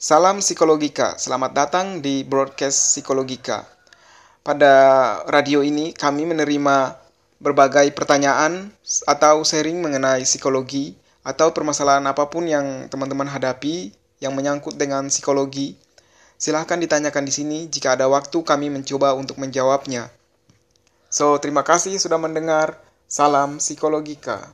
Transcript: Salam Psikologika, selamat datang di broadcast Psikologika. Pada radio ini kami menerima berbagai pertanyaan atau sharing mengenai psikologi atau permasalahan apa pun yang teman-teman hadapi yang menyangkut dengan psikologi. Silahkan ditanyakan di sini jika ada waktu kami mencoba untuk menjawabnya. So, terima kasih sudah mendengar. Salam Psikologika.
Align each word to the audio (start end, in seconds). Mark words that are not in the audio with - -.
Salam 0.00 0.40
Psikologika, 0.40 1.20
selamat 1.20 1.52
datang 1.52 2.00
di 2.00 2.24
broadcast 2.24 2.96
Psikologika. 2.96 3.68
Pada 4.40 4.72
radio 5.28 5.60
ini 5.60 5.92
kami 5.92 6.24
menerima 6.24 6.96
berbagai 7.36 7.92
pertanyaan 7.92 8.72
atau 9.04 9.44
sharing 9.44 9.76
mengenai 9.76 10.24
psikologi 10.24 10.96
atau 11.20 11.52
permasalahan 11.52 12.00
apa 12.08 12.32
pun 12.32 12.48
yang 12.48 12.88
teman-teman 12.88 13.28
hadapi 13.28 13.92
yang 14.24 14.32
menyangkut 14.32 14.80
dengan 14.80 15.12
psikologi. 15.12 15.76
Silahkan 16.40 16.80
ditanyakan 16.80 17.28
di 17.28 17.32
sini 17.36 17.58
jika 17.68 17.92
ada 17.92 18.08
waktu 18.08 18.40
kami 18.40 18.72
mencoba 18.72 19.12
untuk 19.12 19.36
menjawabnya. 19.36 20.08
So, 21.12 21.36
terima 21.36 21.60
kasih 21.60 22.00
sudah 22.00 22.16
mendengar. 22.16 22.80
Salam 23.04 23.60
Psikologika. 23.60 24.48